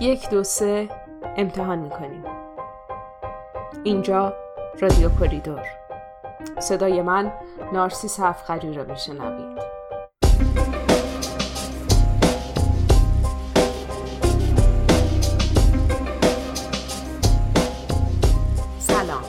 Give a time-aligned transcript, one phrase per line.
[0.00, 0.88] یک دو سه
[1.36, 2.24] امتحان می‌کنیم.
[3.84, 4.32] اینجا
[4.80, 5.62] رادیو کوریدور.
[6.58, 7.32] صدای من
[7.72, 9.58] نارسیس هفخری را میشنوید.
[18.78, 19.22] سلام.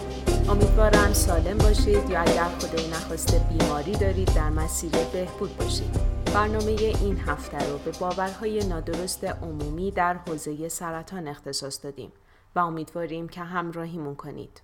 [0.50, 6.17] امیدوارم سالم باشید یا اگر خدای نخواسته بیماری دارید در مسیر بهبود باشید.
[6.34, 12.12] برنامه این هفته رو به باورهای نادرست عمومی در حوزه سرطان اختصاص دادیم
[12.56, 14.62] و امیدواریم که همراهیمون کنید.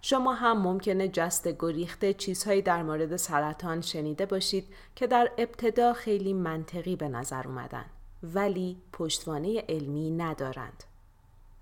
[0.00, 6.32] شما هم ممکنه جست گریخته چیزهایی در مورد سرطان شنیده باشید که در ابتدا خیلی
[6.32, 7.84] منطقی به نظر اومدن
[8.22, 10.84] ولی پشتوانه علمی ندارند.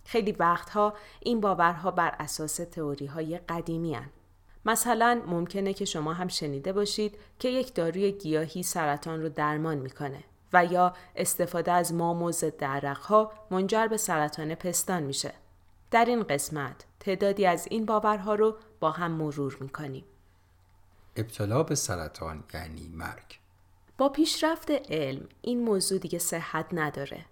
[0.04, 4.10] خیلی وقتها این باورها بر اساس تئوری های قدیمی هن.
[4.66, 10.24] مثلا ممکنه که شما هم شنیده باشید که یک داروی گیاهی سرطان رو درمان می‌کنه
[10.52, 12.64] و یا استفاده از مام و ضد
[13.50, 15.32] منجر به سرطان پستان میشه.
[15.90, 20.04] در این قسمت تعدادی از این باورها رو با هم مرور می‌کنیم.
[21.16, 23.38] ابتلا به سرطان یعنی مرگ.
[23.98, 27.24] با پیشرفت علم این موضوع دیگه صحت نداره.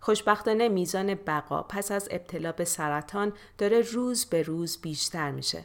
[0.00, 5.64] خوشبختانه میزان بقا پس از ابتلا به سرطان داره روز به روز بیشتر میشه.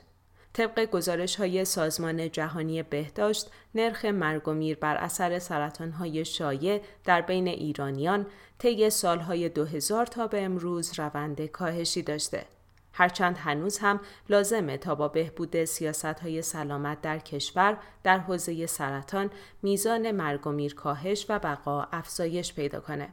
[0.55, 6.81] طبق گزارش های سازمان جهانی بهداشت، نرخ مرگ و میر بر اثر سرطان های شایع
[7.03, 8.25] در بین ایرانیان
[8.59, 12.45] طی سالهای 2000 تا به امروز روند کاهشی داشته.
[12.93, 19.29] هرچند هنوز هم لازمه تا با بهبود سیاست های سلامت در کشور در حوزه سرطان
[19.63, 23.09] میزان مرگ و میر کاهش و بقا افزایش پیدا کنه.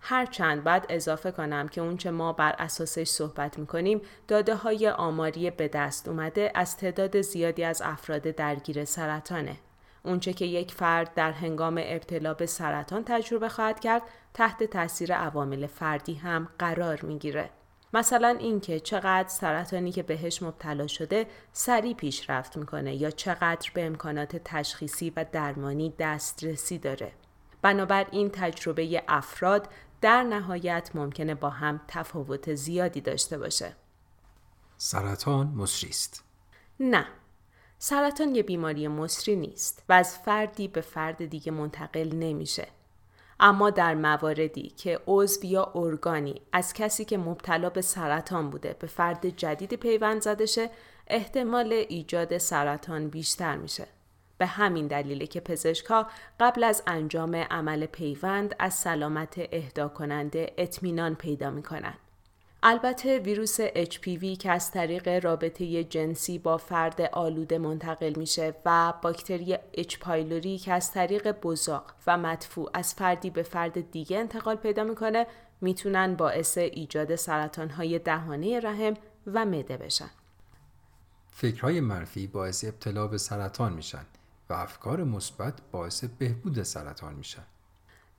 [0.00, 5.68] هرچند بعد اضافه کنم که اونچه ما بر اساسش صحبت می‌کنیم داده های آماری به
[5.68, 9.56] دست اومده از تعداد زیادی از افراد درگیر سرطانه.
[10.02, 14.02] اونچه که یک فرد در هنگام ابتلا به سرطان تجربه خواهد کرد
[14.34, 17.50] تحت تاثیر عوامل فردی هم قرار می‌گیره.
[17.94, 24.36] مثلا اینکه چقدر سرطانی که بهش مبتلا شده سریع پیشرفت می‌کنه یا چقدر به امکانات
[24.44, 27.12] تشخیصی و درمانی دسترسی داره.
[27.62, 29.68] بنابراین تجربه افراد
[30.00, 33.76] در نهایت ممکنه با هم تفاوت زیادی داشته باشه.
[34.76, 36.24] سرطان مصری است؟
[36.80, 37.06] نه.
[37.78, 42.68] سرطان یه بیماری مصری نیست و از فردی به فرد دیگه منتقل نمیشه.
[43.40, 48.86] اما در مواردی که عضو یا ارگانی از کسی که مبتلا به سرطان بوده به
[48.86, 50.70] فرد جدید پیوند زده شه
[51.06, 53.86] احتمال ایجاد سرطان بیشتر میشه.
[54.38, 56.06] به همین دلیله که پزشکها
[56.40, 61.94] قبل از انجام عمل پیوند از سلامت اهدا کننده اطمینان پیدا می‌کنن.
[62.62, 69.58] البته ویروس HPV که از طریق رابطه جنسی با فرد آلوده منتقل میشه و باکتری
[69.76, 69.98] H.
[69.98, 75.26] پایلوری که از طریق بزاق و مدفوع از فردی به فرد دیگه انتقال پیدا می‌کنه
[75.60, 78.94] می‌تونن باعث ایجاد سرطانهای دهانه رحم
[79.26, 80.10] و مده بشن.
[81.30, 84.04] فکرهای منفی باعث ابتلا به سرطان میشن
[84.50, 87.44] و افکار مثبت باعث بهبود سرطان میشن.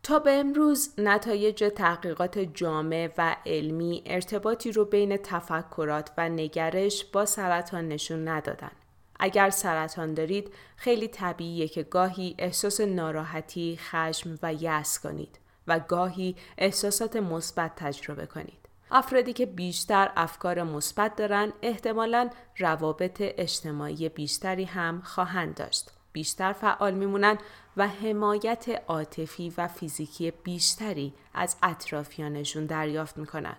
[0.03, 7.25] تا به امروز نتایج تحقیقات جامع و علمی ارتباطی رو بین تفکرات و نگرش با
[7.25, 8.71] سرطان نشون ندادن.
[9.19, 16.35] اگر سرطان دارید خیلی طبیعیه که گاهی احساس ناراحتی، خشم و یأس کنید و گاهی
[16.57, 18.69] احساسات مثبت تجربه کنید.
[18.91, 25.91] افرادی که بیشتر افکار مثبت دارن احتمالا روابط اجتماعی بیشتری هم خواهند داشت.
[26.19, 27.37] بیشتر فعال میمونن
[27.77, 33.55] و حمایت عاطفی و فیزیکی بیشتری از اطرافیانشون دریافت می‌کنن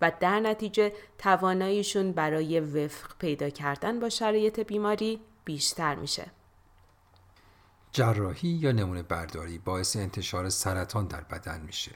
[0.00, 6.26] و در نتیجه تواناییشون برای وفق پیدا کردن با شرایط بیماری بیشتر میشه.
[7.92, 11.92] جراحی یا نمونه برداری باعث انتشار سرطان در بدن میشه.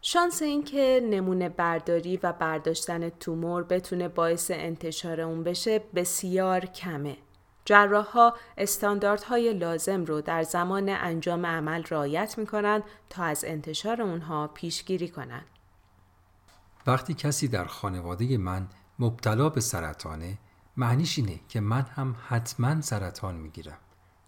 [0.00, 7.16] شانس اینکه نمونه برداری و برداشتن تومور بتونه باعث انتشار اون بشه بسیار کمه.
[7.64, 14.48] جراحها استانداردهای لازم رو در زمان انجام عمل رعایت می کنند تا از انتشار اونها
[14.48, 15.46] پیشگیری کنند.
[16.86, 18.68] وقتی کسی در خانواده من
[18.98, 20.38] مبتلا به سرطانه
[20.76, 23.78] معنیش اینه که من هم حتما سرطان می‌گیرم.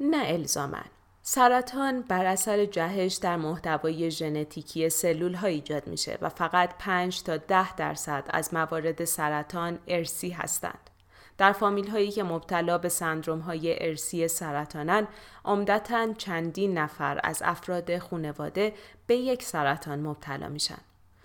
[0.00, 0.84] نه الزامن.
[1.22, 7.36] سرطان بر اثر جهش در محتوای ژنتیکی سلول ها ایجاد میشه و فقط 5 تا
[7.36, 10.90] 10 درصد از موارد سرطان ارسی هستند.
[11.38, 15.08] در فامیل هایی که مبتلا به سندروم های ارسی سرطانن
[15.44, 18.74] عمدتا چندین نفر از افراد خانواده
[19.06, 20.78] به یک سرطان مبتلا میشن.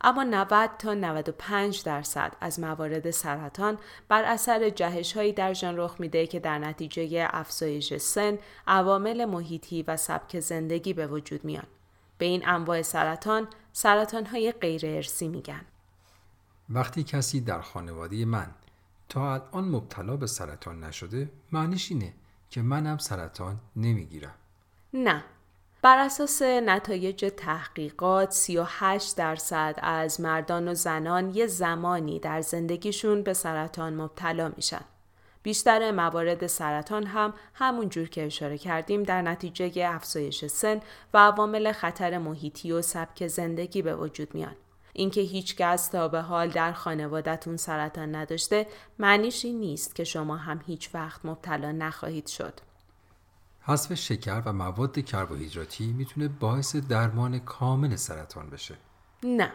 [0.03, 3.77] اما 90 تا 95 درصد از موارد سرطان
[4.07, 8.37] بر اثر جهش هایی در ژن رخ میده که در نتیجه افزایش سن،
[8.67, 11.67] عوامل محیطی و سبک زندگی به وجود میان.
[12.17, 15.61] به این انواع سرطان سرطان های غیر ارسی میگن.
[16.69, 18.47] وقتی کسی در خانواده من
[19.11, 22.13] تا الان مبتلا به سرطان نشده معنیش اینه
[22.49, 24.33] که منم سرطان نمی‌گیرم
[24.93, 25.23] نه
[25.81, 33.33] بر اساس نتایج تحقیقات 38 درصد از مردان و زنان یه زمانی در زندگیشون به
[33.33, 34.81] سرطان مبتلا میشن.
[35.43, 40.79] بیشتر موارد سرطان هم همون جور که اشاره کردیم در نتیجه افزایش سن
[41.13, 44.55] و عوامل خطر محیطی و سبک زندگی به وجود میان.
[44.93, 48.67] اینکه هیچ کس تا به حال در خانوادتون سرطان نداشته
[48.99, 52.53] معنیش این نیست که شما هم هیچ وقت مبتلا نخواهید شد.
[53.61, 58.75] حذف شکر و مواد کربوهیدراتی می‌تونه باعث درمان کامل سرطان بشه.
[59.23, 59.51] نه.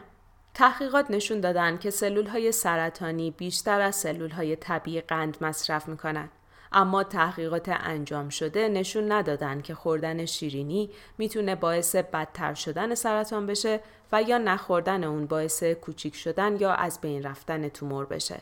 [0.54, 6.28] تحقیقات نشون دادن که سلول های سرطانی بیشتر از سلول های طبیعی قند مصرف می‌کنن.
[6.72, 13.80] اما تحقیقات انجام شده نشون ندادن که خوردن شیرینی می‌تونه باعث بدتر شدن سرطان بشه
[14.12, 18.40] و یا نخوردن اون باعث کوچیک شدن یا از بین رفتن تومور بشه.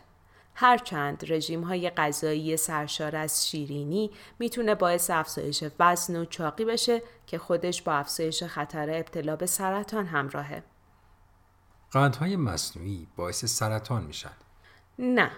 [0.55, 7.39] هرچند رژیم های غذایی سرشار از شیرینی می‌تونه باعث افزایش وزن و چاقی بشه که
[7.39, 10.63] خودش با افزایش خطر ابتلا به سرطان همراهه.
[11.91, 14.31] قندهای مصنوعی باعث سرطان میشن؟
[14.99, 15.31] نه.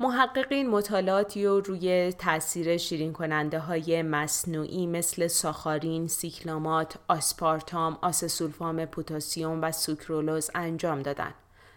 [0.00, 9.62] محققین مطالعاتی رو روی تاثیر شیرین کننده های مصنوعی مثل ساخارین، سیکلامات، آسپارتام، آسسولفام پوتاسیوم
[9.62, 11.34] و سوکرولوز انجام دادن.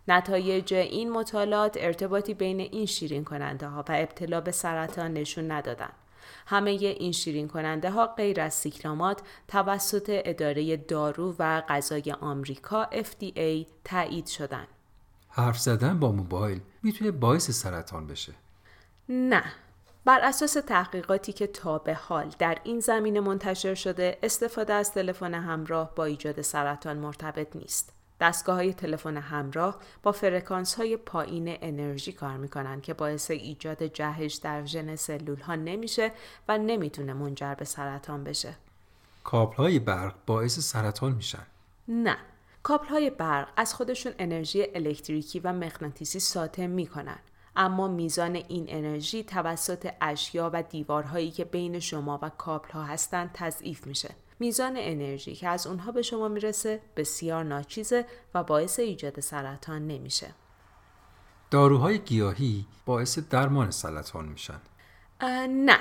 [0.07, 5.89] نتایج این مطالعات ارتباطی بین این شیرین کننده ها و ابتلا به سرطان نشون ندادن.
[6.47, 13.67] همه این شیرین کننده ها غیر از سیکلامات توسط اداره دارو و غذای آمریکا FDA
[13.83, 14.67] تایید شدن.
[15.29, 18.33] حرف زدن با موبایل می‌تونه باعث سرطان بشه؟
[19.09, 19.43] نه.
[20.05, 25.33] بر اساس تحقیقاتی که تا به حال در این زمینه منتشر شده استفاده از تلفن
[25.33, 27.93] همراه با ایجاد سرطان مرتبط نیست.
[28.21, 34.33] دستگاه های تلفن همراه با فرکانس های پایین انرژی کار می‌کنن که باعث ایجاد جهش
[34.33, 36.11] در ژن سلول ها نمیشه
[36.47, 38.55] و نمی‌تونه منجر به سرطان بشه.
[39.23, 41.45] کابل های برق باعث سرطان میشن؟
[41.87, 42.17] نه.
[42.65, 47.19] کابل های برق از خودشون انرژی الکتریکی و مغناطیسی ساطع می‌کنن.
[47.55, 53.31] اما میزان این انرژی توسط اشیا و دیوارهایی که بین شما و کابل ها هستند
[53.33, 54.15] تضعیف میشه.
[54.39, 60.27] میزان انرژی که از اونها به شما می‌رسه بسیار ناچیزه و باعث ایجاد سرطان نمیشه.
[61.51, 64.59] داروهای گیاهی باعث درمان سرطان میشن؟
[65.49, 65.79] نه.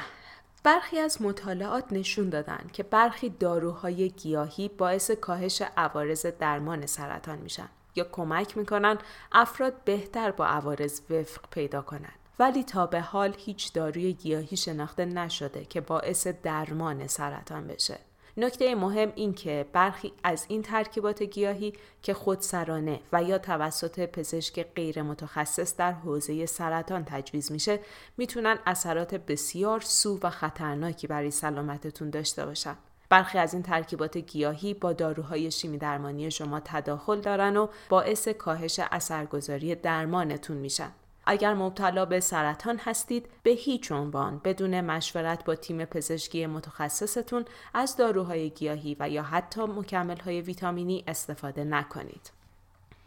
[0.64, 7.68] برخی از مطالعات نشون دادن که برخی داروهای گیاهی باعث کاهش عوارض درمان سرطان میشن
[7.94, 8.98] یا کمک می‌کنن
[9.32, 12.12] افراد بهتر با عوارض وفق پیدا کنن.
[12.38, 17.98] ولی تا به حال هیچ داروی گیاهی شناخته نشده که باعث درمان سرطان بشه.
[18.36, 21.72] نکته مهم این که برخی از این ترکیبات گیاهی
[22.02, 27.80] که خودسرانه و یا توسط پزشک غیر متخصص در حوزه سرطان تجویز میشه
[28.16, 32.76] می‌تونن اثرات بسیار سو و خطرناکی برای سلامتتون داشته باشن.
[33.08, 38.80] برخی از این ترکیبات گیاهی با داروهای شیمی درمانی شما تداخل دارن و باعث کاهش
[38.90, 40.92] اثرگذاری درمانتون میشن.
[41.26, 47.44] اگر مبتلا به سرطان هستید به هیچ عنوان بدون مشورت با تیم پزشکی متخصصتون
[47.74, 52.30] از داروهای گیاهی و یا حتی مکملهای ویتامینی استفاده نکنید.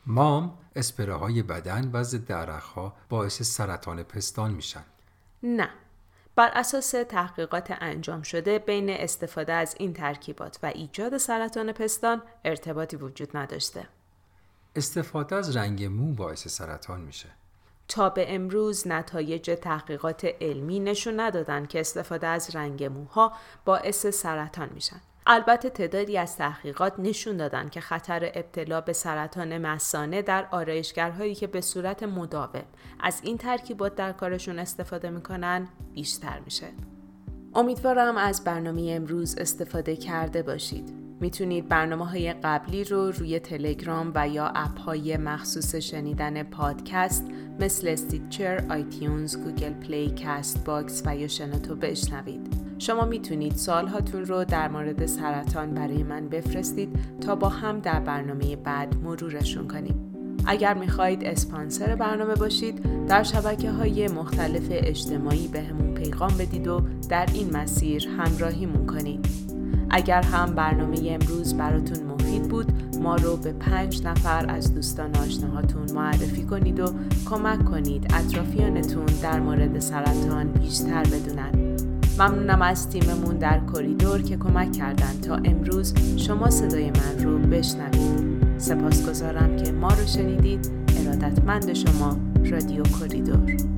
[0.06, 4.84] مام اسپره های بدن و ضد ها باعث سرطان پستان میشن.
[5.44, 5.70] نه.
[6.36, 12.96] بر اساس تحقیقات انجام شده بین استفاده از این ترکیبات و ایجاد سرطان پستان ارتباطی
[12.96, 13.88] وجود نداشته.
[14.76, 17.30] استفاده از رنگ مو باعث سرطان میشه.
[17.88, 23.34] تا به امروز نتایج تحقیقات علمی نشون ندادن که استفاده از رنگ موها
[23.66, 25.02] باعث سرطان میشن.
[25.30, 31.48] البته تعدادی از تحقیقات نشون دادن که خطر ابتلا به سرطان مثانه در آرایشگرهایی که
[31.48, 32.64] به صورت مداوم
[33.00, 36.68] از این ترکیبات در کارشون استفاده می‌کنن بیشتر میشه.
[37.56, 41.07] امیدوارم از برنامه امروز استفاده کرده باشید.
[41.22, 47.26] می‌تونید برنامه های قبلی رو روی تلگرام و یا اپ های مخصوص شنیدن پادکست
[47.60, 52.54] مثل Stitcher، iTunes، Google Play، Castbox و یا شنوتو بشنوید.
[52.78, 58.56] شما می‌تونید سوالهاتون رو در مورد سرطان برای من بفرستید تا با هم در برنامه
[58.56, 60.04] بعد مرورشون کنیم.
[60.46, 65.64] اگر می‌خواهید اسپانسر برنامه باشید در شبکه های مختلف اجتماعی به
[65.96, 69.47] پیغام بدید و در این مسیر همراهیمون کنید.
[69.90, 75.92] اگر هم برنامه امروز براتون مفید بود ما رو به پنج نفر از دوستان آشناهاتون
[75.92, 76.94] معرفی کنید و
[77.26, 81.52] کمک کنید اطرافیانتون در مورد سرطان بیشتر بدونن.
[82.20, 88.38] ممنونم از تیممون در کریدور که کمک کردن تا امروز شما صدای من رو بشنوید.
[88.58, 90.72] سپاسگزارم که ما رو شنیدید.
[90.98, 92.18] ارادتمند شما
[92.52, 93.77] رادیو کوریدور